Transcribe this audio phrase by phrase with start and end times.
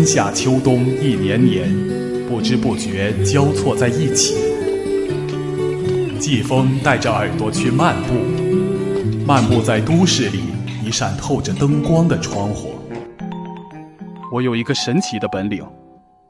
[0.00, 1.68] 春夏秋冬一年年，
[2.26, 4.34] 不知不觉交错在一起。
[6.18, 8.14] 季风带着耳朵去漫步，
[9.26, 10.44] 漫步在都市里
[10.82, 12.76] 一扇透着灯光的窗户。
[14.32, 15.62] 我有一个神奇的本领，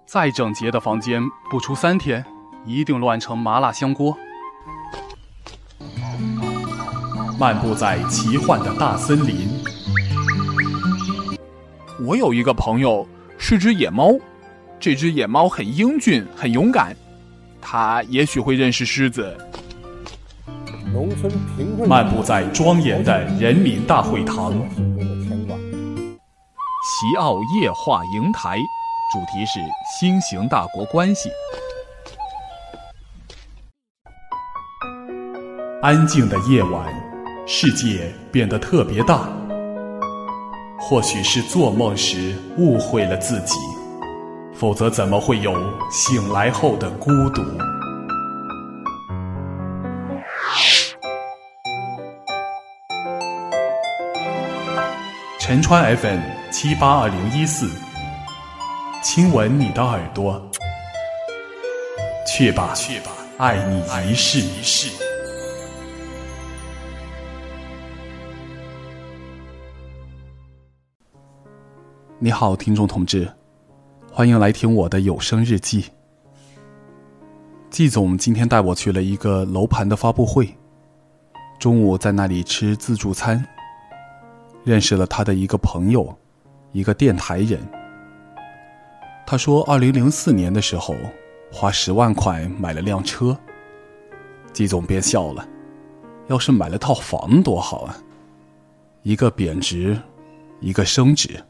[0.04, 2.24] 再整洁的房间，不出三天，
[2.66, 4.18] 一定乱成麻辣香锅。
[7.38, 9.48] 漫步在奇幻的大森林。
[12.04, 13.06] 我有一个朋友
[13.42, 14.12] 是只野猫，
[14.78, 16.94] 这只野猫很英俊，很勇敢，
[17.60, 19.34] 它也许会认识狮子。
[20.92, 21.88] 农村贫困。
[21.88, 24.52] 漫步在庄严的人民大会堂。
[26.82, 28.58] 席奥夜话营台，
[29.10, 29.58] 主题是
[29.98, 31.30] 新型大国关系。
[35.80, 36.86] 安静的夜晚。
[37.46, 39.28] 世界变得特别大，
[40.90, 43.54] 或许是做梦时误会了自己，
[44.52, 45.54] 否则怎么会有
[45.88, 47.40] 醒来后的孤独？
[55.38, 56.18] 陈川 FM
[56.50, 57.70] 七八二零一四，
[59.00, 60.42] 亲吻你的耳朵，
[62.26, 65.09] 去吧，去吧，爱你一世一世。
[72.22, 73.26] 你好，听众同志，
[74.12, 75.86] 欢迎来听我的有声日记。
[77.70, 80.54] 季总今天带我去了一个楼盘的发布会，
[81.58, 83.42] 中午在那里吃自助餐，
[84.64, 86.14] 认识了他的一个朋友，
[86.72, 87.58] 一个电台人。
[89.26, 90.94] 他说，二零零四年的时候，
[91.50, 93.34] 花十万块买了辆车。
[94.52, 95.48] 季总便笑了，
[96.26, 97.96] 要是买了套房多好啊！
[99.04, 99.98] 一个贬值，
[100.60, 101.42] 一个升值。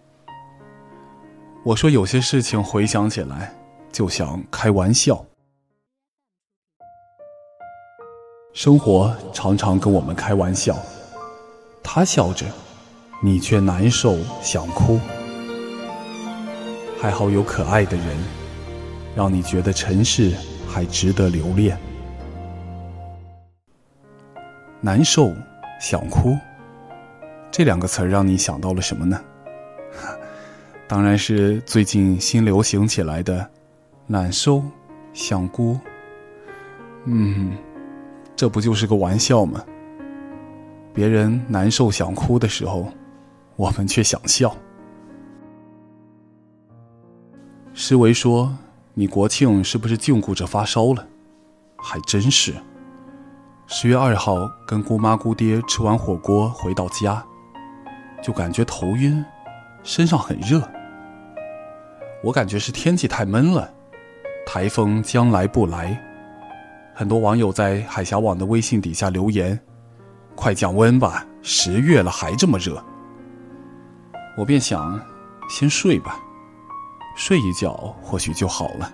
[1.62, 3.52] 我说有些事情回想起来
[3.92, 5.22] 就想开玩笑，
[8.54, 10.74] 生活常常跟我们开玩笑，
[11.82, 12.46] 他笑着，
[13.22, 14.98] 你却难受想哭。
[16.98, 18.16] 还好有可爱的人，
[19.14, 20.34] 让你觉得尘世
[20.66, 21.78] 还值得留恋。
[24.80, 25.30] 难受
[25.78, 26.38] 想哭，
[27.50, 29.22] 这两个词儿让你想到了什么呢？
[30.90, 33.48] 当然是最近新流行起来的
[34.08, 34.60] “难受
[35.12, 35.78] 想哭”。
[37.06, 37.56] 嗯，
[38.34, 39.64] 这不就是个玩笑吗？
[40.92, 42.92] 别人难受想哭的时候，
[43.54, 44.52] 我们却想笑。
[47.72, 48.58] 施维说
[48.92, 51.06] ：“你国庆是不是禁锢着发烧了？”
[51.78, 52.52] 还真是。
[53.68, 57.24] 十月二号跟姑妈姑爹吃完火锅回到家，
[58.20, 59.24] 就感觉头晕，
[59.84, 60.60] 身上很热。
[62.22, 63.72] 我感觉是天气太闷了，
[64.46, 65.98] 台风将来不来。
[66.94, 69.58] 很多网友在海峡网的微信底下留言
[70.36, 72.82] ：“快降温吧，十月了还这么热。”
[74.36, 75.00] 我便想，
[75.48, 76.20] 先睡吧，
[77.16, 77.72] 睡一觉
[78.02, 78.92] 或许就好了。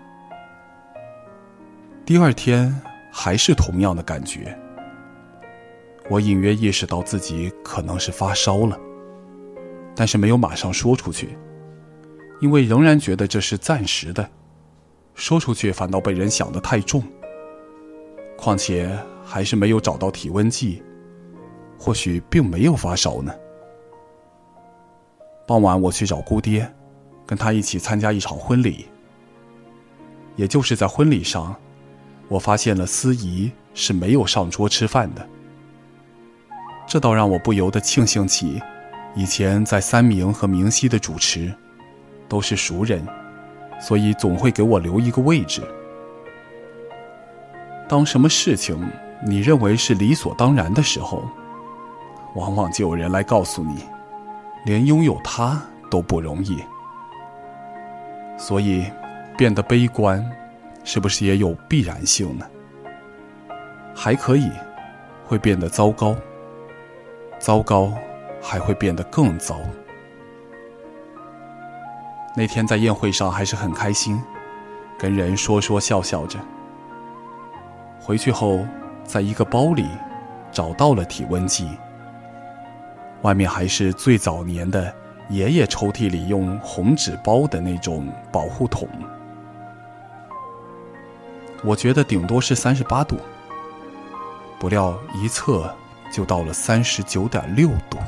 [2.05, 2.81] 第二天
[3.13, 4.57] 还是同样的感觉，
[6.09, 8.79] 我隐约意识到自己可能是发烧了，
[9.97, 11.37] 但是没有马上说出去。
[12.41, 14.29] 因为仍然觉得这是暂时的，
[15.15, 17.03] 说出去反倒被人想得太重。
[18.37, 20.83] 况且还是没有找到体温计，
[21.79, 23.35] 或许并没有发烧呢。
[25.47, 26.71] 傍晚我去找姑爹，
[27.25, 28.87] 跟他一起参加一场婚礼。
[30.35, 31.57] 也就是在婚礼上，
[32.29, 35.27] 我发现了司仪是没有上桌吃饭的。
[36.87, 38.61] 这倒让我不由得庆幸起，
[39.15, 41.55] 以前在三明和明熙的主持。
[42.29, 43.07] 都是熟人，
[43.81, 45.63] 所以总会给我留一个位置。
[47.89, 48.77] 当什么事情
[49.25, 51.23] 你认为是理所当然的时候，
[52.35, 53.85] 往往就有人来告诉你，
[54.65, 56.63] 连拥有它都不容易。
[58.37, 58.85] 所以，
[59.39, 60.25] 变得悲观，
[60.85, 62.47] 是不是也有必然性呢？
[63.95, 64.51] 还可以，
[65.25, 66.15] 会变得糟糕，
[67.39, 67.93] 糟糕，
[68.43, 69.57] 还会变得更糟。
[72.39, 74.23] 那天在宴会上还是很开心，
[74.99, 76.39] 跟人说说笑笑着。
[77.99, 78.61] 回去后，
[79.05, 79.89] 在一个包里
[80.53, 81.67] 找到了体温计，
[83.23, 84.95] 外面还是最早年的
[85.31, 88.87] 爷爷抽屉里用红纸包的那种保护桶。
[91.65, 93.17] 我觉得顶多是三十八度，
[94.59, 95.75] 不料一测
[96.13, 97.99] 就到了三十九点六度。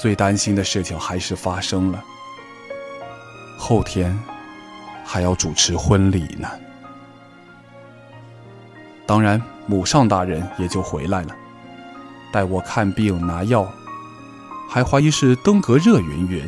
[0.00, 2.02] 最担心的事情还是发生了。
[3.60, 4.18] 后天
[5.04, 6.48] 还要主持婚礼呢。
[9.06, 11.36] 当然，母上大人也就回来了，
[12.32, 13.70] 带我看病拿药，
[14.68, 16.42] 还怀疑是登革热云云。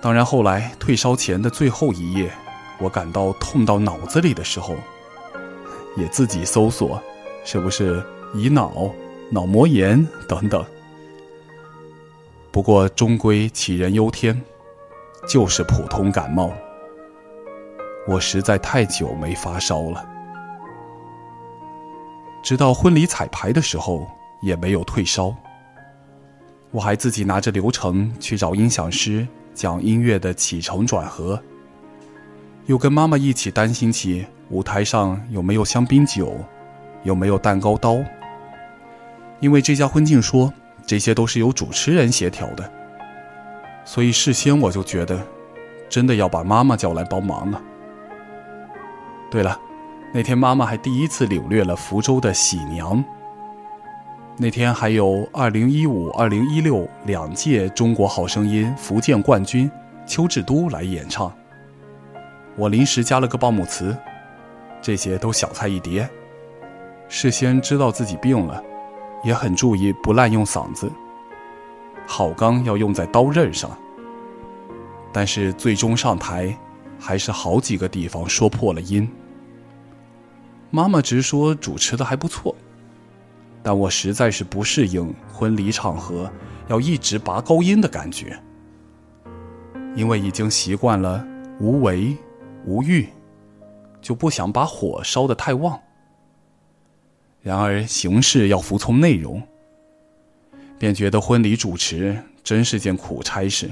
[0.00, 2.32] 当然，后来退烧前的最后一夜，
[2.78, 4.76] 我感到痛到脑子里的时候，
[5.96, 7.02] 也自己搜索，
[7.44, 8.02] 是不是
[8.34, 8.90] 乙脑、
[9.30, 10.64] 脑膜炎等等。
[12.52, 14.40] 不过终归杞人忧天，
[15.28, 16.50] 就是普通感冒。
[18.08, 20.04] 我实在太久没发烧了。
[22.42, 24.06] 直到婚礼彩排的时候
[24.42, 25.34] 也没有退烧。
[26.70, 31.40] 我还自己拿着流程去找音响师讲音乐的起承转合，
[32.66, 36.34] 又跟妈妈一起担心起舞台上有没有香槟酒，
[37.02, 37.98] 有没有蛋糕刀。
[39.40, 40.52] 因为这家婚庆说
[40.86, 42.72] 这些都是由主持人协调的，
[43.84, 45.20] 所以事先我就觉得，
[45.88, 47.60] 真的要把妈妈叫来帮忙了。
[49.30, 49.58] 对了。
[50.12, 53.04] 那天妈妈还第一次领略了福州的喜娘。
[54.36, 59.70] 那天还有2015、2016两届中国好声音福建冠军
[60.04, 61.32] 邱志都来演唱。
[62.56, 63.96] 我临时加了个报幕词，
[64.82, 66.10] 这些都小菜一碟。
[67.08, 68.60] 事先知道自己病了，
[69.22, 70.90] 也很注意不滥用嗓子。
[72.10, 73.70] 好钢要用在刀刃上。
[75.12, 76.58] 但是最终上台，
[76.98, 79.08] 还是好几个地方说破了音。
[80.70, 82.54] 妈妈直说主持的还不错，
[83.62, 86.28] 但我实在是不适应婚礼场合
[86.66, 88.36] 要一直拔高音的感觉，
[89.94, 91.24] 因为已经习惯了
[91.60, 92.16] 无为
[92.64, 93.08] 无欲，
[94.00, 95.78] 就不想把火烧得太旺。
[97.40, 99.40] 然而形式要服从内容，
[100.80, 103.70] 便觉得婚礼主持真是件苦差事。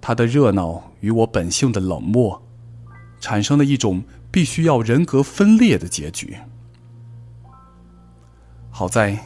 [0.00, 2.42] 他的热闹与我本性的冷漠，
[3.20, 4.02] 产生了一种。
[4.32, 6.38] 必须要人格分裂的结局。
[8.70, 9.18] 好在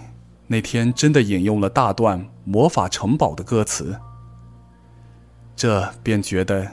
[0.49, 3.97] 那天真的引用了大段《魔法城堡》的歌词，
[5.55, 6.69] 这便觉得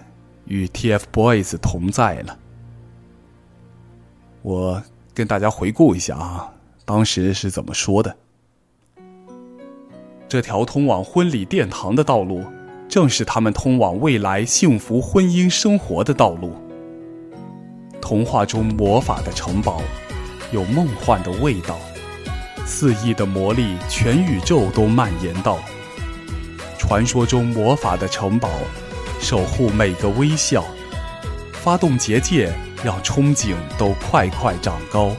[0.45, 2.39] 与 TFBOYS 同在了。
[4.41, 4.81] 我
[5.13, 6.51] 跟大家回顾一下啊，
[6.85, 8.17] 当时是怎么说的？
[10.33, 12.43] 这条通往婚礼殿堂的道路，
[12.89, 16.55] 正是他们通往未来幸福婚姻生活的道路。
[18.01, 19.79] 童话中魔法的城堡，
[20.51, 21.77] 有梦幻的味道，
[22.65, 25.59] 肆意的魔力，全宇宙都蔓延到。
[26.79, 28.49] 传说中魔法的城堡，
[29.19, 30.65] 守护每个微笑，
[31.51, 32.51] 发动结界，
[32.83, 35.11] 让憧憬都快快长高。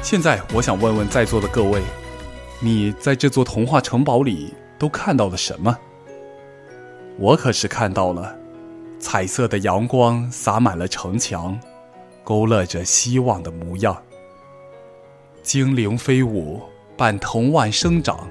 [0.00, 1.82] 现在，我想问问在座的各位，
[2.60, 5.78] 你在这座童话城堡里都看到了什么？
[7.16, 8.36] 我可是看到了。
[9.00, 11.56] 彩色的阳光洒满了城墙，
[12.24, 13.96] 勾勒着希望的模样。
[15.40, 16.60] 精灵飞舞，
[16.96, 18.26] 伴藤蔓生长，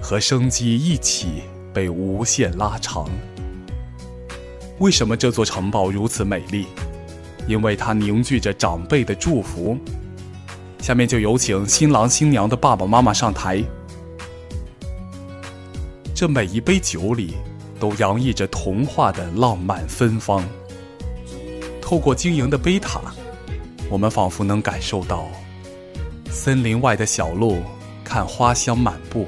[0.00, 1.42] 和生机一起
[1.74, 3.10] 被无限拉长。
[4.78, 6.66] 为什么这座城堡如此美丽？
[7.48, 9.76] 因为它凝聚着长辈的祝福。
[10.80, 13.62] 下面就有请新郎新娘的爸爸妈妈上台。
[16.14, 17.34] 这每一杯酒里。
[17.80, 20.44] 都洋溢着童话的浪漫芬芳。
[21.80, 23.00] 透过晶莹的杯塔，
[23.88, 25.26] 我们仿佛能感受到
[26.30, 27.62] 森林外的小路
[28.04, 29.26] 看花香满布。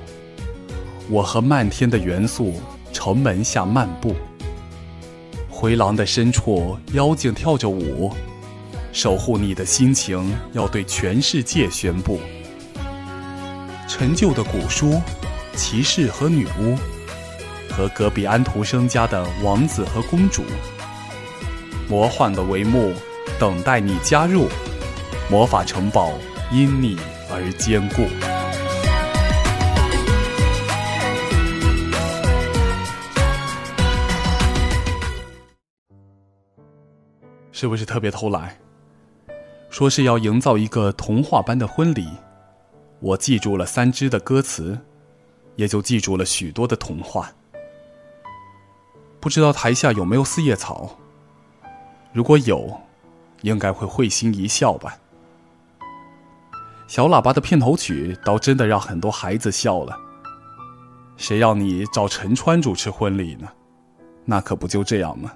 [1.09, 2.61] 我和漫天的元素
[2.93, 4.15] 城门下漫步。
[5.49, 8.13] 回廊的深处，妖精跳着舞，
[8.93, 12.21] 守护你的心情，要对全世界宣布。
[13.89, 15.01] 陈旧的古书，
[15.55, 16.77] 骑士和女巫。
[17.71, 20.43] 和隔壁安徒生家的王子和公主，
[21.89, 22.93] 魔幻的帷幕
[23.39, 24.47] 等待你加入，
[25.31, 26.13] 魔法城堡
[26.53, 26.99] 因你
[27.31, 28.03] 而坚固，
[37.53, 38.55] 是不是特别偷懒？
[39.73, 42.07] 说是要营造一个童话般的婚礼，
[43.01, 44.79] 我记住了三支的歌词，
[45.57, 47.33] 也就记住了许多的童话。
[49.19, 50.99] 不知道台下有没有四叶草？
[52.13, 52.83] 如果有，
[53.41, 54.99] 应该会会心一笑吧。
[56.87, 59.99] 小喇叭的片头曲倒真的让很多孩子笑了。
[61.17, 63.49] 谁让你找陈川主持婚礼呢？
[64.27, 65.33] 那可不就这样吗？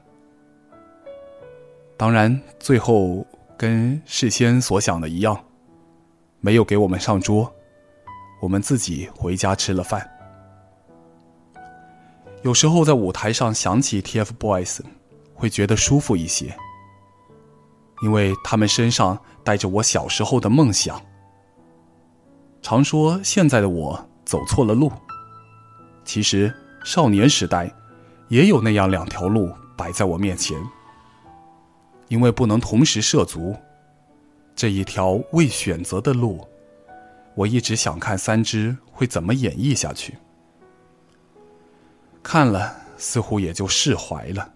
[1.97, 5.45] 当然，最后跟事先所想的一样，
[6.41, 7.51] 没有给我们上桌，
[8.41, 10.07] 我们自己回家吃了饭。
[12.43, 14.81] 有时候在舞台上想起 TFBOYS，
[15.35, 16.55] 会觉得舒服一些，
[18.03, 21.01] 因为他们身上带着我小时候的梦想。
[22.61, 24.93] 常说现在的我走错了路，
[26.05, 26.53] 其实
[26.85, 27.73] 少年时代
[28.29, 30.61] 也有那样两条路摆在我面前。
[32.09, 33.57] 因为不能同时涉足
[34.55, 36.47] 这一条未选择的路，
[37.35, 40.17] 我一直想看三只会怎么演绎下去。
[42.23, 44.53] 看了，似乎也就释怀了，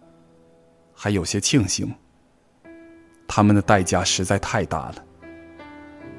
[0.94, 1.94] 还有些庆幸。
[3.28, 5.04] 他们的代价实在太大了，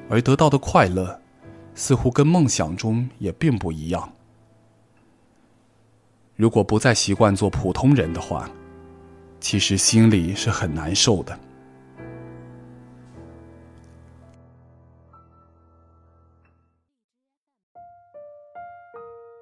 [0.08, 1.20] 而得到的快乐，
[1.74, 4.10] 似乎跟梦想中也并不一样。
[6.36, 8.50] 如果不再习惯做普通人的话，
[9.42, 11.36] 其实心里是很难受的。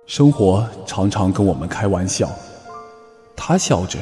[0.06, 2.30] 生活常常跟我们开玩笑，
[3.36, 3.98] 他笑着，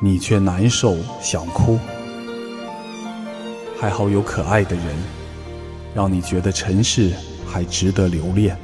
[0.00, 1.76] 你却难受想哭。
[3.78, 4.96] 还好有可爱的人，
[5.92, 7.12] 让你觉得尘世
[7.46, 8.56] 还值得留恋。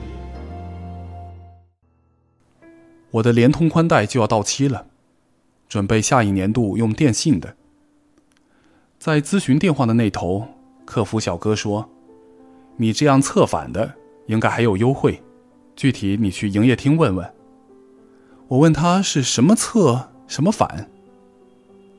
[3.11, 4.87] 我的联通宽带就要到期了，
[5.73, 7.57] 准备下一年度用电信的。
[8.99, 10.47] 在咨询电话的那头，
[10.85, 11.89] 客服小哥说
[12.77, 13.95] ：“你这样策反的，
[14.27, 15.23] 应该还有优惠。”
[15.75, 17.35] 具体你去营业厅问问。
[18.49, 20.91] 我问他是什么策什么反，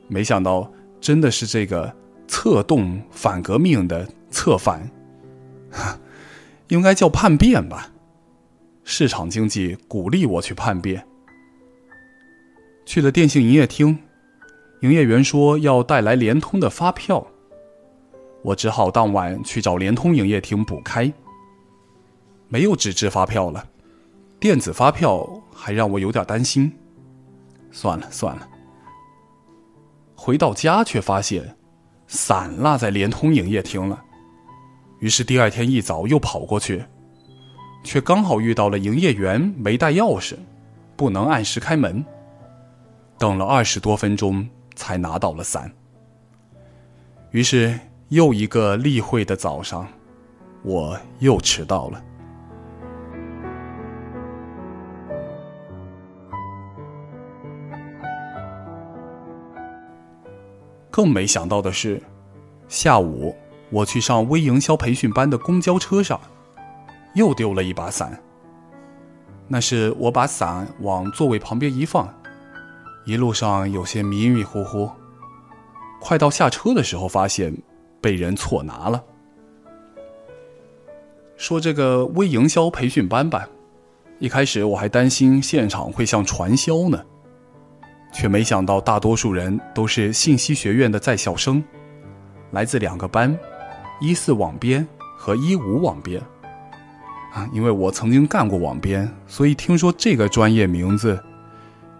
[0.08, 1.96] 没想到真的是这个
[2.28, 4.88] 策动反革命的策反，
[6.70, 7.92] 应该叫叛变吧？
[8.84, 11.08] 市场经济鼓励我去叛变。
[12.94, 13.98] 去了电信营业厅，
[14.82, 17.26] 营业员说要带来联通的发票，
[18.44, 21.12] 我只好当晚去找联通营业厅补开。
[22.50, 23.68] 没有纸质发票了，
[24.40, 26.72] 电子发票还让我有点担心。
[27.72, 28.48] 算了算了，
[30.14, 31.56] 回到家却发现
[32.06, 34.00] 伞落在联通营业厅了。
[35.00, 36.86] 于是第二天一早又跑过去，
[37.84, 40.36] 却刚好遇到了营业员没带钥匙，
[40.96, 42.06] 不能按时开门。
[43.24, 45.72] 等了二十多分钟才拿到了伞。
[47.32, 49.88] 于是又一个例会的早上，
[50.62, 52.04] 我又迟到了。
[60.92, 62.04] 更没想到的是，
[62.68, 63.34] 下午
[63.70, 66.20] 我去上微营销培训班的公交车上，
[67.16, 68.22] 又丢了一把伞。
[69.48, 72.14] 那是我把伞往座位旁边一放，
[73.06, 74.90] 一路上有些迷迷糊糊。
[76.00, 77.56] 快到下车的时候，发现
[78.02, 79.04] 被人错拿了。
[81.38, 83.48] 说这个微营销培训班吧，
[84.20, 87.04] 一开始我还担心现场会像传销呢。
[88.14, 91.64] 却没想到，大多数人都是信息学院的在校生，
[92.52, 93.36] 来自两个班，
[94.00, 96.22] 一四网编和一五网编。
[97.34, 101.20] 啊，因为我曾经干过网编，所以听说这个专业名字，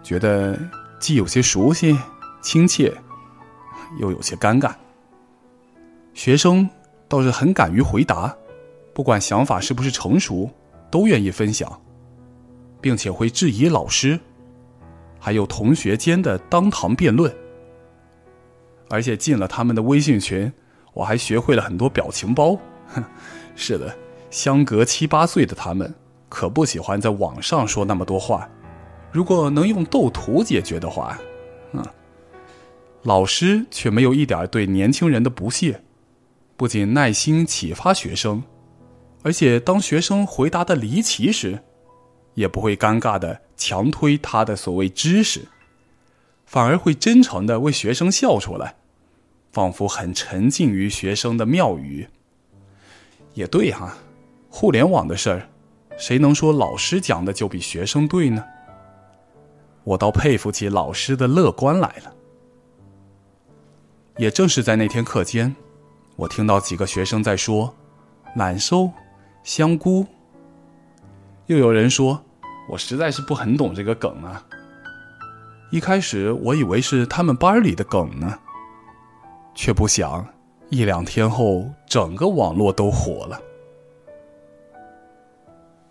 [0.04, 0.56] 觉得
[1.04, 1.94] 既有些熟悉、
[2.40, 2.90] 亲切，
[3.98, 4.72] 又有些尴尬。
[6.14, 6.66] 学生
[7.06, 8.34] 倒是很敢于回答，
[8.94, 10.48] 不管想法是不是成熟，
[10.90, 11.78] 都愿意分享，
[12.80, 14.18] 并且会质疑老师。
[15.20, 17.30] 还有同学间的当堂辩论，
[18.88, 20.50] 而且进了他们的微信群，
[20.94, 22.58] 我还学会了很多表情包。
[23.54, 23.94] 是的，
[24.30, 25.94] 相隔七八岁的他们
[26.30, 28.48] 可不喜欢在网上说那么多话。
[29.14, 31.16] 如果能用斗图解决的话，
[31.72, 31.80] 嗯，
[33.04, 35.80] 老师却没有一点对年轻人的不屑，
[36.56, 38.42] 不仅耐心启发学生，
[39.22, 41.62] 而且当学生回答的离奇时。
[42.34, 45.46] 也不会尴尬的强推他的所谓知识，
[46.44, 48.74] 反而会真诚的为学生笑出来，
[49.52, 52.08] 仿佛很沉浸于学生的妙语。
[53.34, 53.96] 也对哈，
[54.48, 55.48] 互联网的事儿，
[55.96, 58.44] 谁能说老师讲的就比学生对呢？
[59.84, 62.12] 我倒佩服起老师的乐观来了。
[64.16, 65.54] 也正是在那天课间，
[66.16, 67.74] 我听到几个学生在说
[68.36, 68.90] “懒收
[69.44, 70.06] ”“香菇”。
[71.46, 72.22] 又有人说，
[72.68, 74.46] 我实在是不很懂这个梗啊。
[75.70, 78.38] 一开始我以为是他们班里的梗呢，
[79.54, 80.24] 却不想
[80.70, 83.40] 一两天后，整个网络都火了。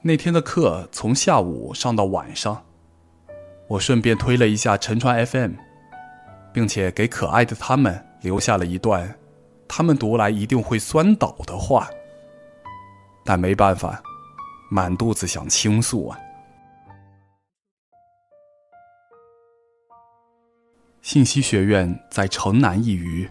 [0.01, 2.63] 那天的课从下午上到晚上，
[3.67, 5.53] 我顺便推了一下沉船 FM，
[6.53, 9.17] 并且给可爱的他们留下了一段
[9.67, 11.89] 他们读来一定会酸倒的话，
[13.25, 14.01] 但没办法。
[14.69, 16.19] 满肚子想倾诉啊！
[21.03, 23.29] 信息学院在城南一隅。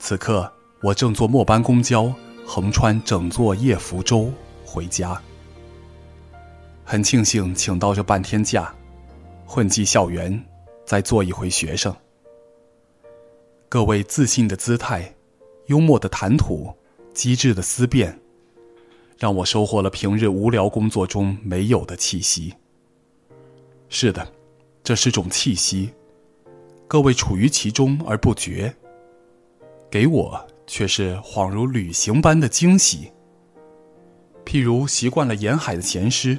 [0.00, 2.12] 此刻，我正坐末班公交
[2.44, 4.32] 横穿整座叶福州
[4.64, 5.22] 回家。
[6.84, 8.74] 很庆幸请到这半天假，
[9.52, 10.40] 混迹校园，
[10.86, 11.92] 再做一回学生。
[13.68, 15.12] 各位自信的姿态，
[15.66, 16.72] 幽默的谈吐，
[17.12, 18.16] 机智的思辨，
[19.18, 22.54] 让我收获了平日无聊工作中没有的气息。
[23.88, 24.32] 是的，
[24.84, 25.90] 这是种气息。
[26.86, 28.72] 各位处于其中而不觉，
[29.90, 33.10] 给我却是恍如旅行般的惊喜。
[34.44, 36.38] 譬如习惯了沿海的咸湿，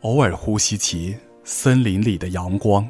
[0.00, 2.88] 偶尔呼吸起森林里的阳光。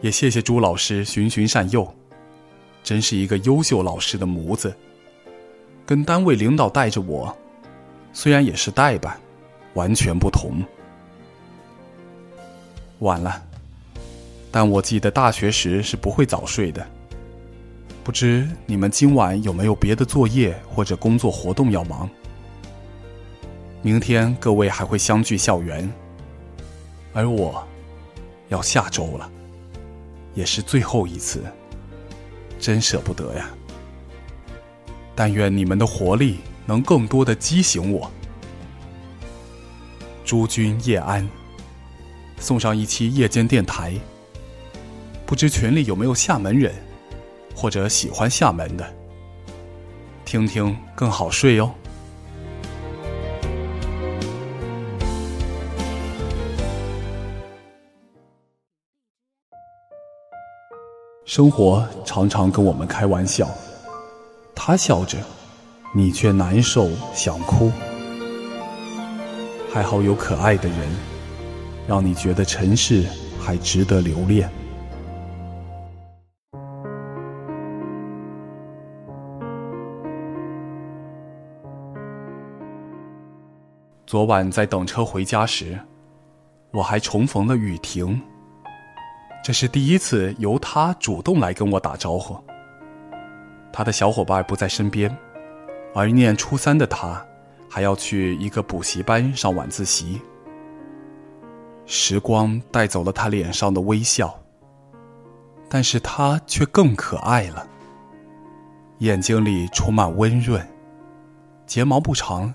[0.00, 1.92] 也谢谢朱老师循循善诱，
[2.82, 4.74] 真是一个优秀老师的模子。
[5.84, 7.36] 跟单位领导带着我，
[8.12, 9.18] 虽然也是代办。
[9.74, 10.64] 完全不同。
[13.00, 13.42] 晚了，
[14.50, 16.95] 但我记得大学时是不会早睡的。
[18.06, 22.08] 不知你们今晚有没有别的作业或者工作活动要忙？
[23.82, 25.92] 明天各位还会相聚校园，
[27.12, 27.66] 而我
[28.48, 29.28] 要下周了，
[30.34, 31.42] 也是最后一次，
[32.60, 33.50] 真舍不得呀。
[35.16, 38.08] 但愿你们的活力能更多的激醒我。
[40.24, 41.28] 诸君夜安。
[42.38, 43.94] 送上一期夜间电台。
[45.26, 46.72] 不知群里有没有厦门人，
[47.56, 48.86] 或者喜欢厦门的，
[50.26, 51.72] 听听更好睡哦。
[61.24, 63.48] 生活常常跟我们开玩笑，
[64.54, 65.18] 他笑着，
[65.94, 67.72] 你却难受想哭。
[69.72, 70.78] 还好有可爱的人，
[71.86, 73.04] 让你觉得尘世
[73.40, 74.50] 还值得留恋。
[84.06, 85.76] 昨晚在等车回家时，
[86.70, 88.22] 我还重逢了雨婷。
[89.42, 92.38] 这是第一次由她主动来跟我打招呼。
[93.72, 95.14] 她的小伙伴不在身边，
[95.92, 97.20] 而念初三的她。
[97.68, 100.22] 还要去一个补习班上晚自习。
[101.84, 104.34] 时光带走了他脸上的微笑，
[105.68, 107.68] 但是他却更可爱了。
[109.00, 110.66] 眼睛里充满温润，
[111.66, 112.54] 睫毛不长，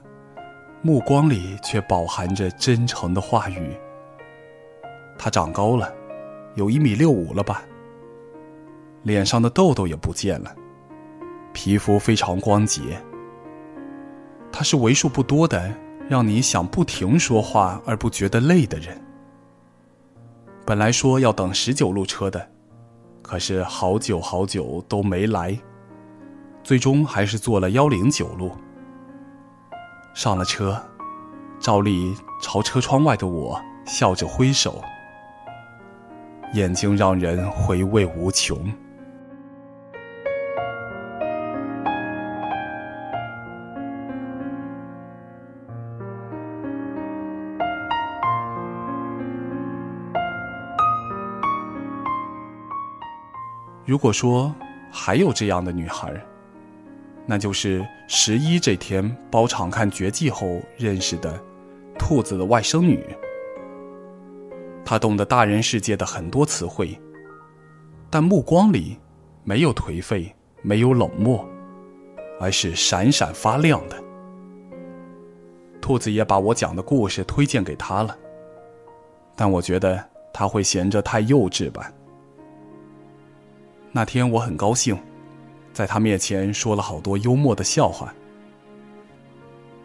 [0.83, 3.77] 目光里却饱含着真诚的话语。
[5.17, 5.93] 他长高了，
[6.55, 7.63] 有一米六五了吧？
[9.03, 10.55] 脸上的痘痘也不见了，
[11.53, 12.81] 皮肤非常光洁。
[14.51, 15.71] 他是为数不多的
[16.09, 18.99] 让你想不停说话而不觉得累的人。
[20.65, 22.49] 本来说要等十九路车的，
[23.21, 25.55] 可是好久好久都没来，
[26.63, 28.51] 最终还是坐了幺零九路。
[30.13, 30.79] 上了车，
[31.59, 34.81] 照例朝车窗外的我笑着挥手，
[36.53, 38.71] 眼睛让人回味无穷。
[53.83, 54.53] 如果说
[54.91, 56.13] 还有这样的女孩，
[57.25, 61.39] 那就是十一这天包场看绝技后认识的
[61.97, 63.05] 兔子的外甥女。
[64.83, 66.99] 她懂得大人世界的很多词汇，
[68.09, 68.97] 但目光里
[69.43, 71.47] 没有颓废，没有冷漠，
[72.39, 73.95] 而是闪闪发亮的。
[75.79, 78.17] 兔子也把我讲的故事推荐给她了，
[79.35, 80.03] 但我觉得
[80.33, 81.91] 她会嫌着太幼稚吧。
[83.91, 84.97] 那天我很高兴，
[85.73, 88.13] 在他面前说了好多幽默的笑话。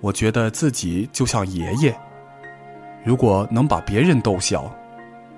[0.01, 1.99] 我觉得自己就像爷爷，
[3.05, 4.71] 如果能把别人逗笑，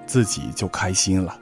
[0.04, 1.38] 自己就开心了。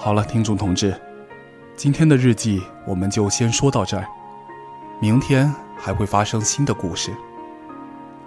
[0.00, 0.94] 好了，听众同志，
[1.74, 4.06] 今天的日记我们就先说到这儿。
[5.00, 7.12] 明天还会发生新的故事。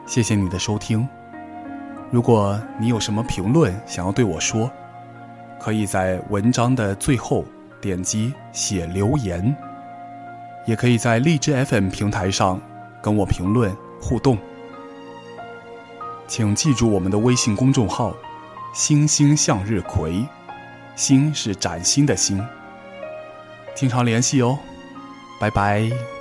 [0.06, 1.08] 谢谢你的收听。
[2.12, 4.70] 如果你有什么评论想要对我说，
[5.62, 7.46] 可以在文章的最后
[7.80, 9.56] 点击写留言，
[10.68, 12.60] 也可以在荔枝 FM 平台上
[13.02, 14.38] 跟我评论互动。
[16.28, 18.14] 请记住我们的微信公众号
[18.76, 20.26] “星星向日葵”，
[20.96, 22.42] 心是崭新的心。
[23.74, 24.60] 经常联系哦，
[25.40, 26.21] 拜拜。